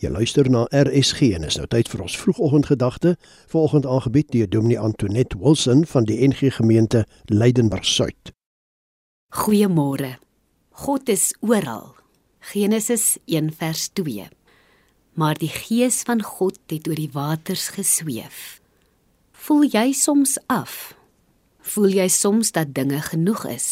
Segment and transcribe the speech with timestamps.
[0.00, 3.10] Jy luister na RSG en is nou tyd vir ons vroegoggendgedagte,
[3.52, 8.30] volgende aangebied deur Dominee Antoinette Wilson van die NG Gemeente Leidenburg Suid.
[9.36, 10.14] Goeiemôre.
[10.86, 11.90] God is oral.
[12.40, 14.24] Genesis 1 vers 2.
[15.20, 18.62] Maar die gees van God het oor die waters gesweef.
[19.36, 20.94] Voel jy soms af?
[21.74, 23.68] Voel jy soms dat dinge genoeg is?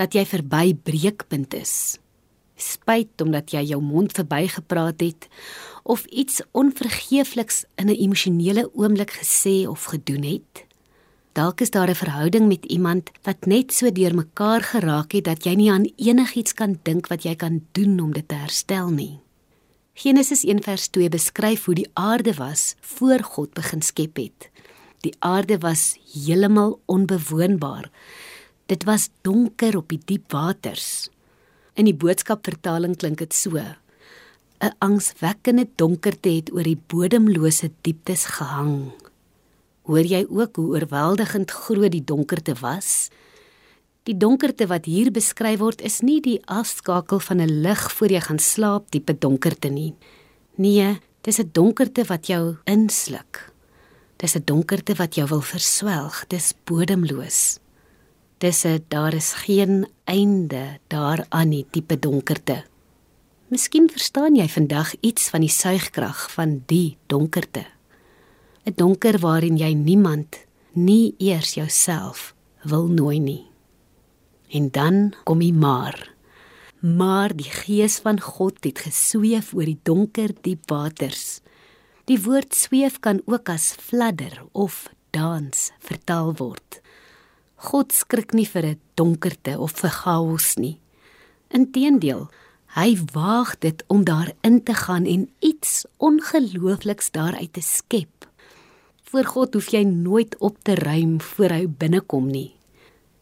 [0.00, 1.98] Dat jy verby breekpunt is?
[2.56, 5.28] Spyt omdat jy jou mond verbygepraat het
[5.82, 10.64] of iets onvergeefliks in 'n emosionele oomblik gesê of gedoen het.
[11.32, 15.54] Dalk is daar 'n verhouding met iemand wat net so deurmekaar geraak het dat jy
[15.54, 19.20] nie aan enigiets kan dink wat jy kan doen om dit te herstel nie.
[19.94, 24.50] Genesis 1:2 beskryf hoe die aarde was voor God begin skep het.
[25.00, 27.90] Die aarde was heeltemal onbewoonbaar.
[28.66, 31.08] Dit was donker op die diep waters.
[31.74, 38.92] In die boodskapvertaling klink dit so: 'n angswekkende donkerte het oor die bodemlose dieptes gehang.
[39.82, 43.10] Hoor jy ook hoe oorweldigend groot die donkerte was?
[44.04, 48.20] Die donkerte wat hier beskryf word is nie die afskakel van 'n lig voor jy
[48.20, 49.94] gaan slaap diepe donkerte nie.
[50.56, 53.52] Nee, dis 'n donkerte wat jou insluk.
[54.16, 56.24] Dis 'n donkerte wat jou wil verswelg.
[56.28, 57.58] Dis bodemloos.
[58.44, 62.64] Dis 'n daar is geen einde daaraan nie, diepe donkerte.
[63.48, 67.64] Miskien verstaan jy vandag iets van die suigkrag van die donkerte.
[68.64, 73.46] 'n Donker waarin jy niemand, nie eers jouself wil nooi nie.
[74.48, 76.14] En dan kom hy maar.
[76.80, 81.40] Maar die gees van God het gesweef oor die donker diep waters.
[82.04, 86.82] Die woord sweef kan ook as fladder of dans vertaal word.
[87.56, 90.80] God skrik nie vir 'n donkerte of vir chaos nie.
[91.48, 92.28] Inteendeel,
[92.74, 98.28] hy waag dit om daarin te gaan en iets ongeloofliks daaruit te skep.
[99.02, 102.54] Voor God hoef jy nooit op te ruim voor hy binnekom nie.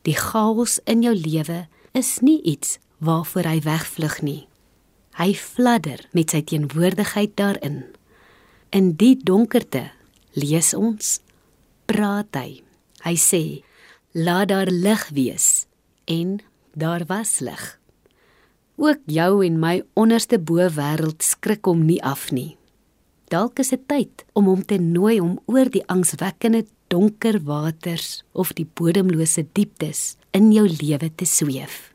[0.03, 4.47] Die chaos in jou lewe is nie iets waarvoor hy wegvlug nie.
[5.19, 7.83] Hy fladder met sy teenwoordigheid daarin.
[8.73, 9.91] In die donkerte
[10.33, 11.19] lees ons
[11.85, 12.63] praat hy.
[13.05, 13.43] Hy sê
[14.13, 15.67] laat daar lig wees
[16.05, 16.41] en
[16.75, 17.81] daar was lig.
[18.77, 22.57] Ook jou en my onderste bo wêreld skrik hom nie af nie.
[23.33, 28.53] Dalk is dit tyd om hom te nooi om oor die angswekkende donker waters of
[28.53, 31.93] die bodemlose dieptes in jou lewe te sweef.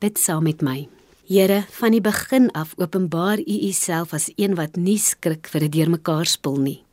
[0.00, 0.86] Bid saam met my.
[1.28, 5.70] Here, van die begin af openbaar U Uself as een wat nie skrik vir 'n
[5.70, 6.84] deurmekaar spul nie.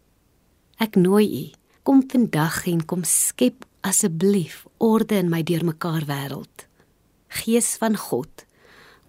[0.80, 1.44] Ek nooi U,
[1.84, 6.68] kom vandag en kom skep asseblief orde in my deurmekaar wêreld.
[7.28, 8.46] Gees van God,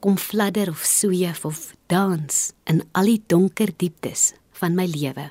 [0.00, 5.30] kom fladder of sweef of dans in al die donker dieptes van my lewe.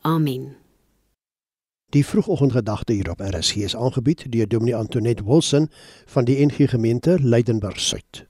[0.00, 0.56] Amen.
[1.88, 5.70] Die vroegoggendgedagte hier op RSG is aangebied deur Dominee Antoinette Wilson
[6.06, 8.28] van die NG Gemeente Leidenburg Suid.